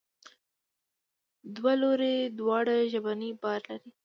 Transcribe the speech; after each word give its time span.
دوه 1.55 1.73
لوري 1.81 2.15
دواړه 2.37 2.75
ژبنی 2.91 3.31
بار 3.41 3.61
لري. 3.69 3.89